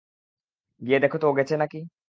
গিয়ে 0.81 0.99
দেখতো 0.99 1.25
ও 1.27 1.37
গেছে 1.37 1.55
না-কি। 1.57 1.79